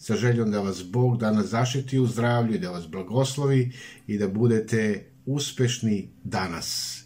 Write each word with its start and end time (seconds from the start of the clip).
sa 0.00 0.16
željom 0.16 0.50
da 0.50 0.60
vas 0.60 0.82
Bog 0.84 1.18
danas 1.18 1.46
zaštiti 1.46 1.98
u 1.98 2.06
zdravlju 2.06 2.54
i 2.54 2.58
da 2.58 2.70
vas 2.70 2.86
blagoslovi 2.88 3.72
i 4.06 4.18
da 4.18 4.28
budete 4.28 5.06
uspešni 5.26 6.08
danas. 6.24 7.00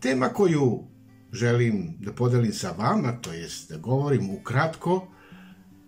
Tema 0.00 0.28
koju 0.28 0.84
želim 1.32 1.94
da 1.98 2.12
podelim 2.12 2.52
sa 2.52 2.70
vama, 2.70 3.12
to 3.12 3.32
jest 3.32 3.70
da 3.70 3.76
govorim 3.76 4.30
ukratko, 4.30 5.06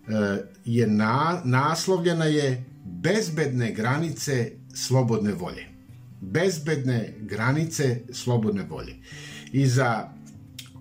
e, 0.07 0.43
je 0.65 0.87
na, 0.87 1.41
naslovljena 1.45 2.25
je 2.25 2.63
Bezbedne 2.85 3.71
granice 3.71 4.51
slobodne 4.75 5.33
volje. 5.33 5.67
Bezbedne 6.21 7.13
granice 7.19 7.99
slobodne 8.11 8.63
volje. 8.69 8.95
I 9.51 9.67
za 9.67 10.09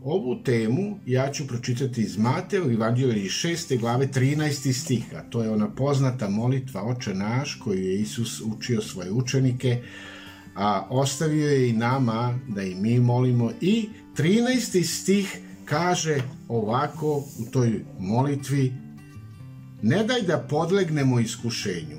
Ovu 0.05 0.43
temu 0.43 0.99
ja 1.07 1.31
ću 1.33 1.47
pročitati 1.47 2.01
iz 2.01 2.19
Mateja 2.19 2.65
u 2.65 2.71
Evanđelju 2.71 3.13
6. 3.13 3.79
glave 3.79 4.07
13. 4.07 4.73
stiha. 4.73 5.23
To 5.31 5.43
je 5.43 5.51
ona 5.51 5.71
poznata 5.71 6.29
molitva 6.29 6.83
Oče 6.83 7.15
naš 7.15 7.61
koju 7.65 7.83
je 7.83 8.01
Isus 8.01 8.41
učio 8.41 8.81
svoje 8.81 9.11
učenike, 9.11 9.83
a 10.55 10.87
ostavio 10.91 11.49
je 11.49 11.71
i 11.71 11.73
nama 11.73 12.39
da 12.49 12.63
i 12.63 12.75
mi 12.75 13.01
molimo. 13.01 13.51
I 13.61 13.89
13. 14.17 14.85
stih 14.85 15.39
kaže 15.65 16.23
ovako 16.49 17.17
u 17.17 17.51
toj 17.51 17.85
molitvi 17.99 18.73
Ne 19.83 20.05
daj 20.05 20.23
da 20.23 20.47
podlegnemo 20.51 21.21
iskušenju, 21.21 21.99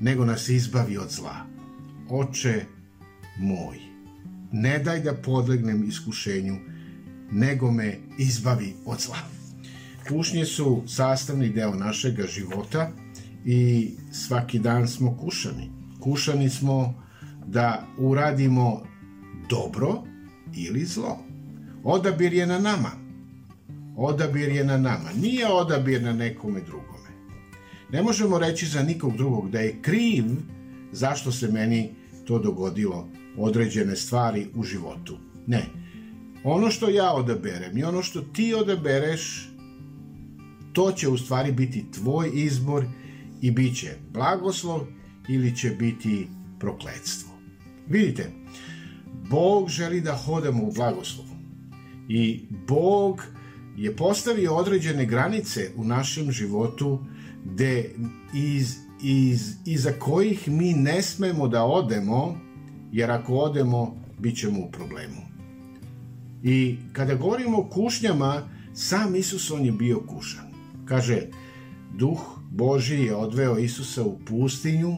nego 0.00 0.24
nas 0.24 0.48
izbavi 0.48 0.98
od 0.98 1.10
zla. 1.10 1.36
Oče 2.10 2.64
moj, 3.38 3.91
ne 4.52 4.78
daj 4.78 5.00
da 5.00 5.14
podlegnem 5.14 5.88
iskušenju, 5.88 6.56
nego 7.30 7.72
me 7.72 7.98
izbavi 8.18 8.74
od 8.84 9.00
zla. 9.00 9.18
Kušnje 10.08 10.44
su 10.44 10.82
sastavni 10.86 11.48
deo 11.48 11.74
našega 11.74 12.26
života 12.26 12.90
i 13.44 13.90
svaki 14.12 14.58
dan 14.58 14.88
smo 14.88 15.16
kušani. 15.16 15.70
Kušani 16.00 16.50
smo 16.50 16.94
da 17.46 17.86
uradimo 17.98 18.82
dobro 19.48 20.02
ili 20.56 20.84
zlo. 20.84 21.18
Odabir 21.84 22.32
je 22.32 22.46
na 22.46 22.58
nama. 22.58 22.90
Odabir 23.96 24.48
je 24.48 24.64
na 24.64 24.78
nama. 24.78 25.10
Nije 25.22 25.46
odabir 25.46 26.02
na 26.02 26.12
nekome 26.12 26.60
drugome. 26.60 27.08
Ne 27.92 28.02
možemo 28.02 28.38
reći 28.38 28.66
za 28.66 28.82
nikog 28.82 29.16
drugog 29.16 29.50
da 29.50 29.60
je 29.60 29.82
kriv 29.82 30.24
zašto 30.92 31.32
se 31.32 31.48
meni 31.48 31.90
to 32.24 32.38
dogodilo 32.38 33.08
određene 33.36 33.96
stvari 33.96 34.46
u 34.54 34.62
životu. 34.62 35.18
Ne. 35.46 35.66
Ono 36.44 36.70
što 36.70 36.88
ja 36.88 37.12
odaberem 37.12 37.78
i 37.78 37.84
ono 37.84 38.02
što 38.02 38.20
ti 38.20 38.54
odabereš, 38.54 39.48
to 40.72 40.92
će 40.92 41.08
u 41.08 41.18
stvari 41.18 41.52
biti 41.52 41.84
tvoj 41.92 42.30
izbor 42.34 42.84
i 43.40 43.50
bit 43.50 43.76
će 43.76 43.96
blagoslov 44.12 44.80
ili 45.28 45.56
će 45.56 45.70
biti 45.70 46.28
prokledstvo. 46.58 47.30
Vidite, 47.88 48.32
Bog 49.30 49.68
želi 49.68 50.00
da 50.00 50.16
hodamo 50.16 50.64
u 50.64 50.72
blagoslovu. 50.72 51.36
I 52.08 52.40
Bog 52.68 53.22
je 53.76 53.96
postavio 53.96 54.54
određene 54.54 55.06
granice 55.06 55.70
u 55.76 55.84
našem 55.84 56.32
životu 56.32 57.04
gde 57.44 57.90
iz, 58.34 58.76
iz, 59.02 59.54
iza 59.66 59.92
kojih 59.98 60.48
mi 60.48 60.72
ne 60.72 61.02
smemo 61.02 61.48
da 61.48 61.64
odemo, 61.64 62.38
jer 62.92 63.10
ako 63.10 63.34
odemo, 63.34 63.96
bit 64.18 64.38
ćemo 64.38 64.60
u 64.60 64.70
problemu. 64.70 65.20
I 66.42 66.76
kada 66.92 67.14
govorimo 67.14 67.58
o 67.58 67.68
kušnjama, 67.68 68.48
sam 68.74 69.16
Isus 69.16 69.50
on 69.50 69.64
je 69.64 69.72
bio 69.72 70.00
kušan. 70.00 70.52
Kaže, 70.84 71.26
duh 71.94 72.20
Boži 72.50 73.02
je 73.02 73.14
odveo 73.14 73.58
Isusa 73.58 74.02
u 74.02 74.18
pustinju 74.26 74.96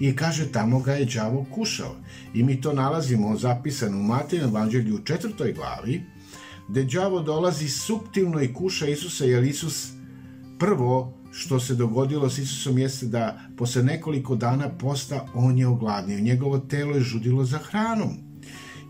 i 0.00 0.16
kaže 0.16 0.52
tamo 0.52 0.80
ga 0.80 0.92
je 0.92 1.04
đavo 1.04 1.46
kušao. 1.54 1.96
I 2.34 2.42
mi 2.42 2.60
to 2.60 2.72
nalazimo 2.72 3.36
zapisano 3.36 3.98
u 3.98 4.02
Mateju 4.02 4.42
evanđelju 4.42 4.94
u 4.94 5.04
četvrtoj 5.04 5.52
glavi, 5.52 6.02
gde 6.68 6.84
đavo 6.84 7.20
dolazi 7.20 7.68
suptilno 7.68 8.42
i 8.42 8.54
kuša 8.54 8.86
Isusa, 8.86 9.24
jer 9.24 9.44
Isus 9.44 9.92
prvo 10.58 11.19
što 11.30 11.60
se 11.60 11.74
dogodilo 11.74 12.30
s 12.30 12.38
Isusom 12.38 12.78
jeste 12.78 13.06
da 13.06 13.40
posle 13.56 13.82
nekoliko 13.82 14.36
dana 14.36 14.68
posta 14.68 15.26
on 15.34 15.58
je 15.58 15.66
ogladnio. 15.66 16.20
Njegovo 16.20 16.58
telo 16.58 16.94
je 16.94 17.00
žudilo 17.00 17.44
za 17.44 17.58
hranom. 17.58 18.16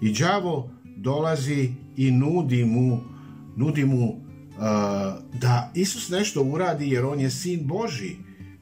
I 0.03 0.13
đavo 0.13 0.71
dolazi 0.97 1.73
i 1.97 2.11
nudi 2.11 2.65
mu, 2.65 3.01
nudi 3.57 3.85
mu 3.85 4.07
uh, 4.07 4.19
da 5.41 5.71
Isus 5.75 6.09
nešto 6.09 6.43
uradi 6.43 6.91
jer 6.91 7.05
on 7.05 7.21
je 7.21 7.31
sin 7.31 7.67
Boži. 7.67 8.17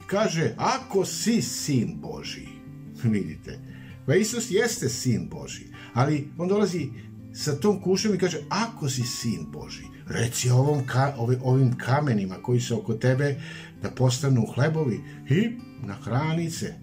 Kaže, 0.07 0.53
ako 0.57 1.05
si 1.05 1.41
sin 1.41 1.97
Boži, 2.01 2.47
vidite, 3.03 3.59
pa 4.05 4.15
Isus 4.15 4.51
jeste 4.51 4.89
sin 4.89 5.29
Boži, 5.29 5.65
ali 5.93 6.27
on 6.37 6.47
dolazi 6.47 6.89
sa 7.33 7.55
tom 7.55 7.81
kušom 7.81 8.15
i 8.15 8.17
kaže, 8.17 8.37
ako 8.49 8.89
si 8.89 9.03
sin 9.03 9.45
Boži, 9.51 9.83
reci 10.07 10.49
ovom 10.49 10.85
ka, 10.85 11.13
ovim 11.43 11.77
kamenima 11.77 12.35
koji 12.35 12.59
su 12.59 12.79
oko 12.79 12.93
tebe 12.93 13.41
da 13.81 13.91
postanu 13.91 14.45
hlebovi 14.55 15.01
i 15.29 15.49
nahrani 15.83 16.51
se. 16.51 16.73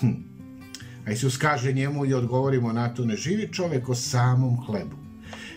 Hm. 0.00 0.12
A 1.06 1.12
Isus 1.12 1.36
kaže 1.36 1.72
njemu 1.72 2.06
i 2.06 2.14
odgovorimo 2.14 2.72
na 2.72 2.94
to, 2.94 3.04
ne 3.04 3.16
živi 3.16 3.52
čovek 3.52 3.88
o 3.88 3.94
samom 3.94 4.56
hlebu, 4.66 4.96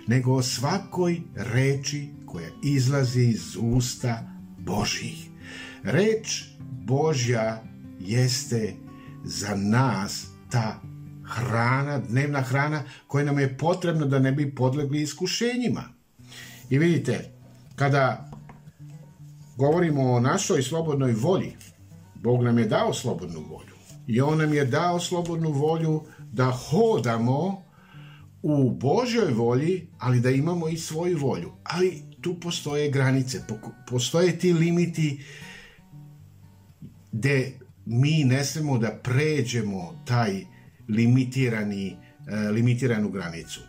nego 0.07 0.34
o 0.34 0.41
svakoj 0.41 1.22
reči 1.35 2.07
koja 2.25 2.50
izlazi 2.63 3.22
iz 3.22 3.57
usta 3.62 4.29
Božih. 4.57 5.29
Reč 5.84 6.45
Božja 6.85 7.63
jeste 8.00 8.73
za 9.23 9.56
nas 9.56 10.28
ta 10.51 10.81
hrana, 11.23 12.00
dnevna 12.00 12.41
hrana 12.41 12.84
koja 13.07 13.25
nam 13.25 13.40
je 13.40 13.57
potrebna 13.57 14.06
da 14.06 14.19
ne 14.19 14.31
bi 14.31 14.56
podlegli 14.56 15.01
iskušenjima. 15.01 15.84
I 16.69 16.79
vidite, 16.79 17.31
kada 17.75 18.31
govorimo 19.59 20.12
o 20.12 20.20
našoj 20.20 20.64
slobodnoj 20.64 21.14
volji, 21.14 21.56
Bog 22.16 22.44
nam 22.44 22.58
je 22.59 22.66
dao 22.66 22.94
slobodnu 22.94 23.40
volju. 23.40 23.75
I 24.08 24.22
On 24.22 24.38
nam 24.38 24.53
je 24.53 24.66
dao 24.66 25.00
slobodnu 25.00 25.52
volju 25.52 26.02
da 26.31 26.52
hodamo 26.52 27.64
u 28.42 28.72
Božoj 28.72 29.34
volji, 29.34 29.88
ali 29.97 30.20
da 30.20 30.30
imamo 30.30 30.70
i 30.70 30.78
svoju 30.78 31.18
volju. 31.18 31.52
Ali 31.64 32.02
tu 32.22 32.40
postoje 32.40 32.92
granice, 32.92 33.42
postoje 33.90 34.40
ti 34.40 34.53
limiti 34.53 35.24
gde 37.12 37.59
mi 37.86 38.24
ne 38.24 38.46
smemo 38.46 38.78
da 38.78 39.00
pređemo 39.03 40.03
taj 40.06 40.46
limitirani, 40.90 41.97
e, 42.28 42.36
limitiranu 42.52 43.09
granicu. 43.09 43.62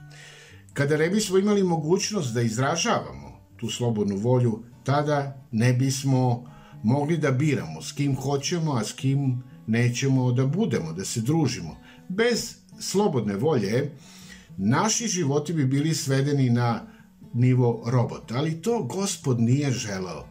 Kada 0.73 0.97
ne 0.97 1.11
bismo 1.11 1.39
imali 1.39 1.63
mogućnost 1.63 2.35
da 2.35 2.43
izražavamo 2.43 3.41
tu 3.57 3.71
slobodnu 3.71 4.17
volju, 4.17 4.63
tada 4.85 5.47
ne 5.53 5.73
bismo 5.73 6.51
mogli 6.83 7.17
da 7.17 7.31
biramo 7.31 7.83
s 7.83 7.93
kim 7.93 8.17
hoćemo, 8.17 8.73
a 8.73 8.85
s 8.85 8.93
kim 8.93 9.43
nećemo 9.67 10.33
da 10.33 10.47
budemo, 10.47 10.93
da 10.93 11.05
se 11.05 11.21
družimo. 11.21 11.77
Bez 12.09 12.55
slobodne 12.81 13.37
volje, 13.37 13.91
naši 14.57 15.07
životi 15.07 15.53
bi 15.53 15.65
bili 15.65 15.95
svedeni 15.95 16.51
na 16.51 16.87
nivo 17.35 17.83
robota, 17.87 18.35
ali 18.37 18.63
to 18.63 18.83
gospod 18.83 19.41
nije 19.41 19.71
želeo. 19.71 20.27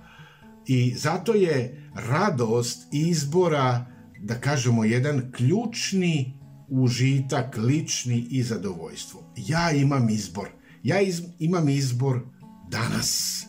I 0.68 0.94
zato 0.96 1.34
je 1.34 1.90
radost 1.94 2.88
izbora, 2.92 3.86
da 4.20 4.36
kažemo, 4.36 4.84
jedan 4.84 5.32
ključni 5.32 6.40
užitak, 6.70 7.58
lični 7.58 8.28
i 8.30 8.44
zadovoljstvo. 8.44 9.34
Ja 9.38 9.72
imam 9.72 10.10
izbor. 10.10 10.50
Ja 10.84 11.02
iz, 11.02 11.22
imam 11.40 11.70
izbor 11.70 12.22
danas. 12.70 13.46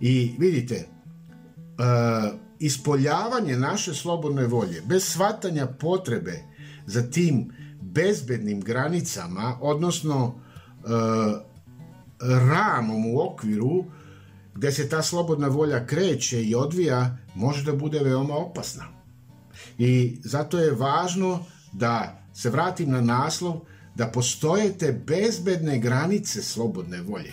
I 0.00 0.34
vidite, 0.38 0.88
uh, 1.78 2.38
ispoljavanje 2.58 3.56
naše 3.56 3.94
slobodne 3.94 4.46
volje, 4.46 4.82
bez 4.86 5.04
shvatanja 5.04 5.66
potrebe 5.66 6.42
za 6.86 7.10
tim 7.10 7.52
bezbednim 7.80 8.60
granicama, 8.60 9.58
odnosno 9.60 10.26
uh, 10.26 10.32
ramom 12.20 13.06
u 13.06 13.20
okviru 13.20 13.84
gde 14.54 14.72
se 14.72 14.88
ta 14.88 15.02
slobodna 15.02 15.48
volja 15.48 15.86
kreće 15.86 16.44
i 16.44 16.54
odvija, 16.54 17.16
može 17.34 17.64
da 17.64 17.72
bude 17.72 17.98
veoma 17.98 18.34
opasna. 18.34 18.84
I 19.78 20.18
zato 20.24 20.58
je 20.58 20.72
važno 20.72 21.44
da 21.72 22.22
se 22.34 22.50
vratim 22.50 22.90
na 22.90 23.00
naslov, 23.00 23.60
da 23.94 24.06
postoje 24.06 24.78
te 24.78 24.92
bezbedne 25.06 25.78
granice 25.78 26.42
slobodne 26.42 27.00
volje. 27.02 27.32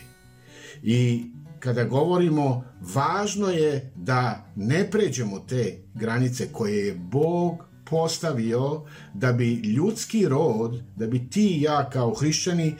I 0.83 1.25
kada 1.63 1.83
govorimo, 1.83 2.63
važno 2.81 3.47
je 3.47 3.91
da 3.95 4.45
ne 4.55 4.91
pređemo 4.91 5.39
te 5.39 5.77
granice 5.93 6.47
koje 6.51 6.87
je 6.87 6.95
Bog 6.95 7.63
postavio 7.85 8.81
da 9.13 9.33
bi 9.33 9.53
ljudski 9.53 10.27
rod, 10.27 10.81
da 10.95 11.07
bi 11.07 11.29
ti 11.29 11.47
i 11.47 11.61
ja 11.61 11.89
kao 11.89 12.13
hrišćani 12.13 12.75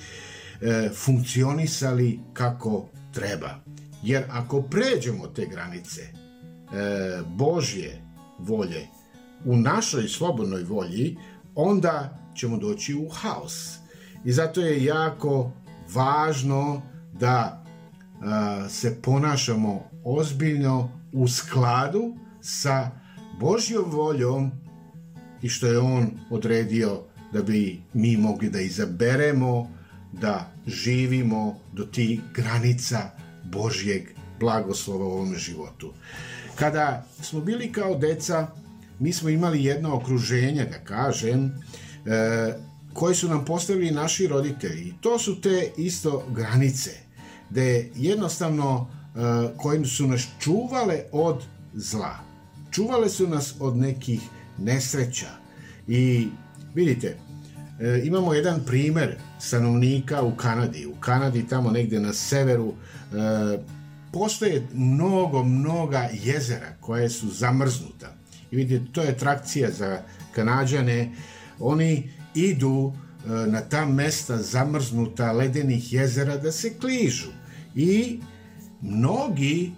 e, 0.62 0.90
funkcionisali 0.96 2.20
kako 2.34 2.90
treba. 3.14 3.56
Jer 4.04 4.24
ako 4.30 4.62
pređemo 4.62 5.28
te 5.28 5.46
granice 5.46 6.02
e, 6.02 6.12
Božje 7.28 8.02
volje 8.40 8.88
u 9.46 9.58
našoj 9.58 10.08
slobodnoj 10.08 10.64
volji, 10.64 11.18
onda 11.56 12.20
ćemo 12.36 12.58
doći 12.58 12.96
u 12.96 13.10
haos. 13.10 13.76
I 14.26 14.32
zato 14.32 14.62
je 14.62 14.84
jako 14.84 15.52
važno 15.94 16.82
da 17.14 17.63
se 18.70 19.02
ponašamo 19.02 19.90
ozbiljno 20.04 20.90
u 21.12 21.28
skladu 21.28 22.16
sa 22.42 22.92
Božjom 23.40 23.92
voljom 23.92 24.52
i 25.42 25.50
što 25.50 25.68
je 25.68 25.80
On 25.80 26.12
odredio 26.30 27.00
da 27.34 27.42
bi 27.42 27.82
mi 27.94 28.18
mogli 28.18 28.50
da 28.50 28.62
izaberemo, 28.62 29.70
da 30.12 30.52
živimo 30.68 31.60
do 31.74 31.84
tih 31.84 32.20
granica 32.34 33.10
Božjeg 33.44 34.04
blagoslova 34.40 35.06
u 35.06 35.12
ovom 35.12 35.36
životu. 35.36 35.94
Kada 36.56 37.06
smo 37.22 37.42
bili 37.42 37.72
kao 37.72 37.96
deca, 37.96 38.48
mi 39.00 39.14
smo 39.14 39.30
imali 39.30 39.64
jedno 39.64 39.96
okruženje, 39.96 40.66
da 40.66 40.80
kažem, 40.80 41.46
e, 41.46 42.54
koje 42.94 43.16
su 43.16 43.30
nam 43.30 43.46
postavili 43.46 43.92
naši 43.92 44.28
roditelji. 44.28 44.82
I 44.82 44.94
to 45.02 45.20
su 45.20 45.42
te 45.42 45.72
isto 45.78 46.26
granice, 46.36 46.92
gde 47.54 47.90
jednostavno 47.96 48.88
e, 49.16 49.20
koje 49.58 49.86
su 49.86 50.08
nas 50.08 50.28
čuvale 50.40 51.00
od 51.12 51.44
zla. 51.74 52.18
Čuvale 52.72 53.10
su 53.10 53.28
nas 53.28 53.56
od 53.60 53.78
nekih 53.78 54.22
nesreća. 54.58 55.30
I 55.88 56.28
vidite, 56.76 57.18
e, 57.80 58.02
imamo 58.04 58.34
jedan 58.34 58.62
primer 58.66 59.16
stanovnika 59.40 60.22
u 60.22 60.36
Kanadi. 60.36 60.86
U 60.86 60.96
Kanadi, 61.00 61.48
tamo 61.48 61.72
negde 61.72 62.00
na 62.00 62.14
severu, 62.14 62.74
e, 62.74 63.58
postoje 64.12 64.68
mnogo, 64.74 65.44
mnoga 65.44 66.10
jezera 66.24 66.74
koje 66.80 67.10
su 67.10 67.30
zamrznuta. 67.30 68.16
I 68.52 68.56
vidite, 68.56 68.86
to 68.92 69.02
je 69.02 69.10
atrakcija 69.10 69.72
za 69.72 70.02
Kanadžane. 70.36 71.12
Oni 71.60 72.10
idu 72.36 72.94
na 73.48 73.62
ta 73.62 73.86
mesta 73.86 74.38
zamrznuta 74.38 75.32
ledenih 75.32 75.94
jezera 75.94 76.38
da 76.38 76.52
se 76.52 76.74
kližu. 76.80 77.43
I 77.76 78.20
mnogi 78.82 79.72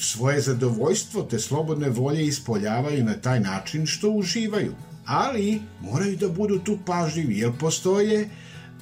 svoje 0.00 0.40
zadovoljstvo 0.40 1.22
te 1.22 1.38
slobodne 1.38 1.88
volje 1.88 2.26
ispoljavaju 2.26 3.04
na 3.04 3.14
taj 3.14 3.40
način 3.40 3.86
što 3.86 4.10
uživaju. 4.10 4.74
Ali 5.04 5.60
moraju 5.80 6.16
da 6.16 6.28
budu 6.28 6.58
tu 6.58 6.78
pažljivi, 6.86 7.38
jer 7.38 7.52
postoje 7.60 8.28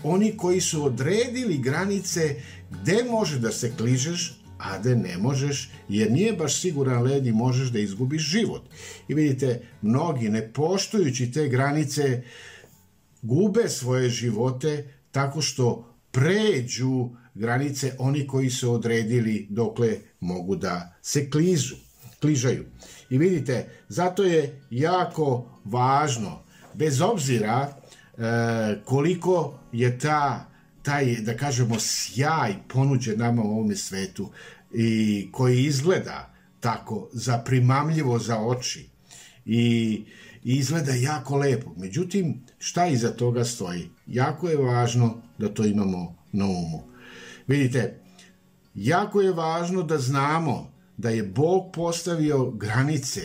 oni 0.02 0.36
koji 0.36 0.60
su 0.60 0.84
odredili 0.84 1.58
granice 1.58 2.36
gde 2.70 3.04
može 3.10 3.38
da 3.38 3.52
se 3.52 3.72
kližeš, 3.76 4.40
a 4.58 4.78
da 4.78 4.94
ne 4.94 5.18
možeš, 5.18 5.70
jer 5.88 6.12
nije 6.12 6.32
baš 6.32 6.60
siguran 6.60 7.02
led 7.02 7.26
i 7.26 7.32
možeš 7.32 7.68
da 7.68 7.78
izgubiš 7.78 8.22
život. 8.22 8.62
I 9.08 9.14
vidite, 9.14 9.62
mnogi 9.82 10.28
ne 10.28 10.52
poštujući 10.52 11.32
te 11.32 11.48
granice 11.48 12.22
gube 13.22 13.68
svoje 13.68 14.10
živote 14.10 14.88
tako 15.10 15.42
što 15.42 15.94
pređu 16.10 17.10
granice 17.36 17.92
oni 17.98 18.26
koji 18.26 18.50
su 18.50 18.72
odredili 18.72 19.46
dokle 19.50 19.98
mogu 20.20 20.56
da 20.56 20.94
se 21.02 21.30
kližu, 21.30 21.76
kližaju. 22.20 22.64
I 23.10 23.18
vidite, 23.18 23.68
zato 23.88 24.24
je 24.24 24.60
jako 24.70 25.58
važno, 25.64 26.42
bez 26.74 27.00
obzira 27.00 27.68
e, 27.68 28.22
koliko 28.84 29.58
je 29.72 29.98
ta 29.98 30.50
taj, 30.82 31.16
da 31.20 31.36
kažemo, 31.36 31.76
sjaj 31.78 32.54
ponuđen 32.68 33.18
nama 33.18 33.42
u 33.42 33.50
ovome 33.50 33.76
svetu 33.76 34.30
i 34.74 35.28
koji 35.32 35.64
izgleda 35.64 36.34
tako 36.60 37.08
zaprimamljivo 37.12 38.18
za 38.18 38.38
oči 38.38 38.88
i, 39.44 40.04
i 40.44 40.56
izgleda 40.56 40.92
jako 40.92 41.36
lepo. 41.36 41.70
Međutim, 41.76 42.42
šta 42.58 42.86
iza 42.86 43.10
toga 43.10 43.44
stoji? 43.44 43.90
Jako 44.06 44.48
je 44.48 44.56
važno 44.56 45.22
da 45.38 45.48
to 45.48 45.64
imamo 45.64 46.16
na 46.32 46.44
umu. 46.44 46.95
Vidite, 47.46 48.00
jako 48.74 49.20
je 49.20 49.32
važno 49.32 49.82
da 49.82 49.98
znamo 49.98 50.72
da 50.96 51.10
je 51.10 51.22
Bog 51.22 51.72
postavio 51.74 52.50
granice 52.50 53.20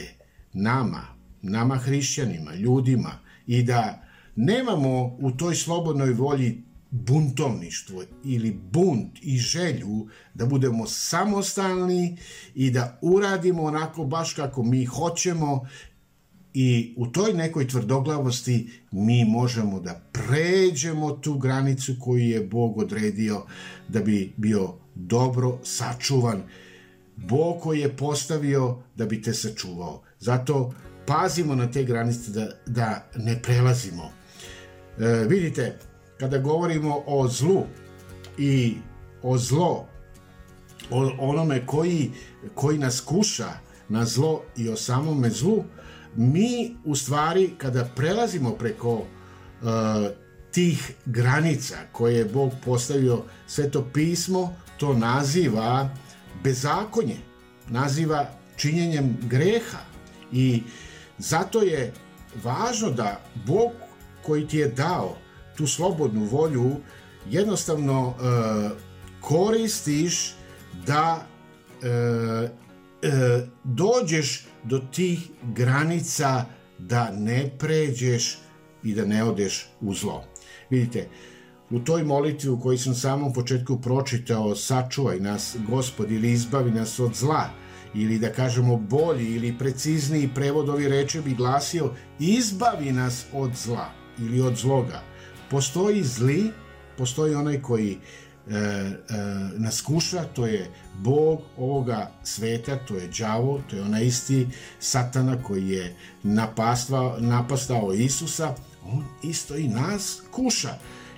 nama, 0.54 1.02
nama 1.42 1.76
hrišćanima, 1.76 2.56
ljudima 2.56 3.12
i 3.48 3.64
da 3.64 4.08
nemamo 4.36 5.18
u 5.20 5.32
toj 5.32 5.56
slobodnoj 5.56 6.14
volji 6.14 6.64
buntovništvo 6.92 8.04
ili 8.24 8.60
bunt 8.72 9.20
i 9.22 9.38
želju 9.38 10.08
da 10.34 10.46
budemo 10.46 10.88
samostalni 10.88 12.18
i 12.56 12.72
da 12.72 13.00
uradimo 13.02 13.64
onako 13.64 14.06
baš 14.06 14.34
kako 14.34 14.64
mi 14.64 14.86
hoćemo 14.86 15.68
i 16.54 16.94
u 16.98 17.08
toj 17.08 17.34
nekoj 17.34 17.68
tvrdoglavosti 17.68 18.70
mi 18.92 19.26
možemo 19.26 19.80
da 19.80 20.02
pređemo 20.12 21.12
tu 21.12 21.38
granicu 21.38 21.96
koju 22.00 22.24
je 22.24 22.46
Bog 22.46 22.78
odredio 22.78 23.44
da 23.88 24.00
bi 24.00 24.34
bio 24.38 24.74
dobro 24.96 25.60
sačuvan. 25.64 26.44
Bog 27.16 27.62
koji 27.62 27.80
je 27.80 27.98
postavio 27.98 28.78
da 28.96 29.06
bi 29.06 29.22
te 29.22 29.34
sačuvao. 29.34 30.04
Zato 30.20 30.74
pazimo 31.06 31.56
na 31.56 31.72
te 31.72 31.84
granice 31.84 32.32
da, 32.32 32.50
da 32.66 33.10
ne 33.16 33.42
prelazimo. 33.42 34.12
E, 35.00 35.06
vidite, 35.30 35.78
kada 36.20 36.38
govorimo 36.38 37.04
o 37.06 37.28
zlu 37.28 37.64
i 38.38 38.76
o 39.24 39.38
zlo, 39.38 39.86
o 40.90 41.12
onome 41.20 41.66
koji, 41.66 42.12
koji 42.56 42.78
nas 42.78 43.00
kuša 43.00 43.50
na 43.90 44.06
zlo 44.06 44.42
i 44.58 44.70
o 44.70 44.76
samome 44.76 45.30
zlu, 45.30 45.64
mi 46.16 46.76
u 46.86 46.96
stvari 46.96 47.54
kada 47.58 47.90
prelazimo 47.96 48.52
preko 48.52 48.94
uh, 48.94 49.06
tih 50.52 50.92
granica 51.06 51.76
koje 51.92 52.16
je 52.16 52.26
Bog 52.26 52.52
postavio, 52.66 53.24
sveto 53.48 53.88
pismo 53.94 54.56
to 54.78 54.94
naziva 54.94 55.90
bezakonje, 56.44 57.18
naziva 57.70 58.26
činjenjem 58.56 59.18
greha. 59.22 59.78
I 60.32 60.64
zato 61.18 61.62
je 61.62 61.94
važno 62.44 62.90
da 62.90 63.22
Bog 63.46 63.72
koji 64.26 64.48
ti 64.48 64.58
je 64.58 64.68
dao 64.68 65.18
tu 65.58 65.68
slobodnu 65.68 66.24
volju 66.24 66.72
jednostavno 67.30 68.08
uh, 68.08 68.16
koristiš 69.22 70.34
da 70.86 71.26
uh, 71.82 72.50
uh, 73.04 73.48
dođeš 73.64 74.46
do 74.64 74.80
tih 74.80 75.20
granica 75.44 76.46
da 76.80 77.12
ne 77.12 77.50
pređeš 77.60 78.38
i 78.84 78.94
da 78.94 79.06
ne 79.06 79.24
odeš 79.24 79.70
u 79.82 79.94
zlo. 79.94 80.24
Vidite, 80.70 81.08
u 81.70 81.80
toj 81.80 82.04
molitvi 82.04 82.50
u 82.50 82.60
kojoj 82.60 82.78
sam 82.78 82.96
samom 82.96 83.34
početku 83.34 83.82
pročitao 83.82 84.56
sačuvaj 84.56 85.20
nas 85.20 85.58
gospod 85.68 86.12
ili 86.12 86.32
izbavi 86.32 86.72
nas 86.72 87.00
od 87.00 87.16
zla 87.16 87.50
ili 87.96 88.20
da 88.20 88.34
kažemo 88.34 88.78
bolji 88.78 89.36
ili 89.36 89.58
precizniji 89.58 90.30
prevod 90.36 90.70
ovi 90.70 90.88
reče 90.88 91.22
bi 91.22 91.36
glasio 91.36 91.94
izbavi 92.20 92.92
nas 92.92 93.26
od 93.34 93.52
zla 93.56 93.92
ili 94.20 94.42
od 94.42 94.56
zloga 94.56 95.12
postoji 95.52 96.04
zli, 96.04 96.52
postoji 96.98 97.36
onaj 97.36 97.62
koji 97.62 97.98
e, 98.50 98.56
e, 98.56 98.96
nas 99.58 99.82
kuša, 99.82 100.24
to 100.24 100.48
je 100.48 100.70
Bog 100.96 101.42
ovoga 101.58 102.12
sveta, 102.24 102.78
to 102.88 102.96
je 102.96 103.10
đavo, 103.20 103.62
to 103.70 103.76
je 103.76 103.82
onaj 103.82 104.06
isti 104.06 104.48
satana 104.80 105.44
koji 105.44 105.70
je 105.70 105.96
napastao, 106.24 107.16
napastao 107.20 107.94
Isusa, 107.94 108.56
on 108.86 109.04
isto 109.24 109.56
i 109.56 109.68
nas 109.68 110.22
kuša. 110.32 110.74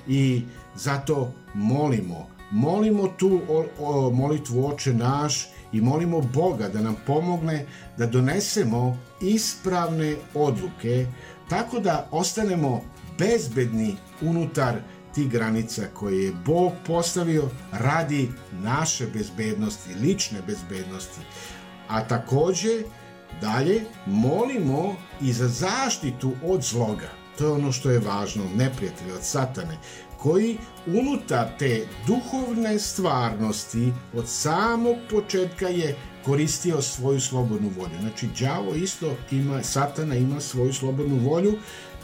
I 0.07 0.41
zato 0.75 1.31
molimo, 1.53 2.27
molimo 2.51 3.07
tu 3.07 3.41
o, 3.49 3.65
o, 3.79 4.11
molitvu 4.11 4.67
oče 4.67 4.93
naš 4.93 5.47
i 5.71 5.81
molimo 5.81 6.21
Boga 6.21 6.69
da 6.69 6.81
nam 6.81 6.95
pomogne 7.05 7.65
da 7.97 8.05
donesemo 8.05 8.97
ispravne 9.21 10.15
odluke 10.33 11.07
tako 11.49 11.79
da 11.79 12.07
ostanemo 12.11 12.81
bezbedni 13.19 13.95
unutar 14.21 14.75
tih 15.15 15.29
granica 15.29 15.81
koje 15.93 16.23
je 16.23 16.33
Bog 16.45 16.73
postavio 16.87 17.49
radi 17.71 18.31
naše 18.51 19.07
bezbednosti, 19.07 19.93
lične 20.01 20.41
bezbednosti. 20.47 21.19
A 21.87 22.07
takođe 22.07 22.83
dalje 23.41 23.81
molimo 24.05 24.95
i 25.21 25.33
za 25.33 25.47
zaštitu 25.47 26.31
od 26.43 26.63
zloga. 26.63 27.09
To 27.37 27.45
je 27.45 27.51
ono 27.51 27.71
što 27.71 27.91
je 27.91 27.99
važno, 27.99 28.43
neprijatelj 28.55 29.11
od 29.11 29.23
satane, 29.23 29.77
koji 30.17 30.57
unutar 30.87 31.47
te 31.59 31.87
duhovne 32.07 32.79
stvarnosti 32.79 33.93
od 34.13 34.29
samog 34.29 34.95
početka 35.09 35.67
je 35.67 35.95
koristio 36.25 36.81
svoju 36.81 37.21
slobodnu 37.21 37.71
volju. 37.77 37.99
Znači, 37.99 38.27
đavo 38.39 38.73
isto 38.75 39.15
ima, 39.31 39.63
satana 39.63 40.15
ima 40.15 40.41
svoju 40.41 40.73
slobodnu 40.73 41.29
volju, 41.29 41.57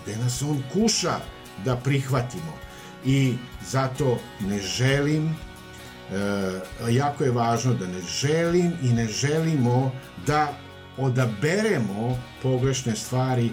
gde 0.04 0.18
nas 0.18 0.42
on 0.42 0.64
kuša 0.74 1.20
da 1.66 1.76
prihvatimo. 1.76 2.69
I 3.06 3.34
zato 3.70 4.20
ne 4.42 4.60
želim, 4.60 5.30
e, 5.30 6.92
jako 6.92 7.24
je 7.24 7.32
važno 7.32 7.74
da 7.74 7.88
ne 7.88 8.02
želim 8.22 8.74
i 8.84 8.94
ne 8.94 9.08
želimo 9.08 9.92
da 10.28 10.58
odaberemo 10.98 12.20
pogrešne 12.44 12.96
stvari, 12.96 13.50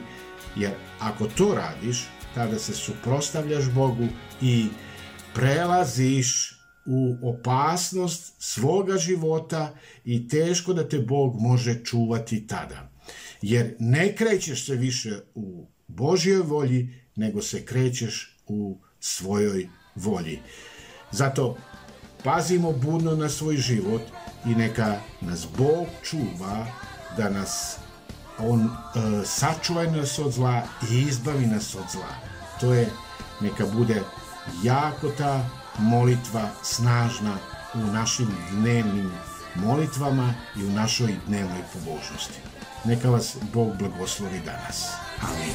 jer 0.57 0.73
ako 1.01 1.27
to 1.27 1.55
radiš, 1.55 2.05
tada 2.35 2.59
se 2.59 2.75
suprostavljaš 2.75 3.71
Bogu 3.71 4.09
i 4.43 4.67
prelaziš 5.35 6.57
u 6.87 7.17
opasnost 7.31 8.35
svoga 8.39 8.99
života 8.99 9.75
i 10.05 10.29
teško 10.29 10.73
da 10.73 10.89
te 10.89 10.99
Bog 10.99 11.41
može 11.41 11.85
čuvati 11.85 12.47
tada. 12.47 12.91
Jer 13.43 13.77
ne 13.79 14.17
krećeš 14.17 14.67
se 14.67 14.75
više 14.75 15.21
u 15.35 15.67
Božjoj 15.89 16.43
volji, 16.43 16.95
nego 17.17 17.43
se 17.43 17.65
krećeš 17.65 18.37
u 18.47 18.79
svojoj 19.07 19.69
volji. 19.95 20.43
Zato 21.11 21.57
pazimo 22.25 22.73
budno 22.73 23.17
na 23.17 23.29
svoj 23.29 23.57
život 23.57 24.03
i 24.45 24.55
neka 24.55 25.01
nas 25.21 25.47
Bog 25.59 25.87
čuva 26.03 26.67
da 27.17 27.31
nas 27.31 27.77
on 28.39 28.65
e, 28.65 28.69
sačuva 29.25 29.85
nas 29.85 30.19
od 30.19 30.33
zla 30.33 30.63
i 30.91 31.01
izbavi 31.01 31.47
nas 31.47 31.75
od 31.75 31.85
zla. 31.93 32.15
To 32.61 32.75
je, 32.75 32.91
neka 33.41 33.67
bude 33.67 34.03
jako 34.63 35.09
ta 35.09 35.49
molitva 35.79 36.49
snažna 36.63 37.37
u 37.75 37.79
našim 37.79 38.29
dnevnim 38.51 39.13
molitvama 39.55 40.35
i 40.57 40.65
u 40.65 40.71
našoj 40.71 41.17
dnevnoj 41.27 41.63
pobožnosti. 41.73 42.39
Neka 42.85 43.11
vas 43.11 43.37
Bog 43.53 43.77
blagoslovi 43.79 44.41
danas. 44.45 44.87
Amin. 45.23 45.55